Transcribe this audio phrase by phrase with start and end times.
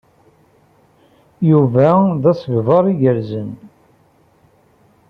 [1.49, 1.89] Yuba
[2.21, 3.51] d asegbar igerrzen.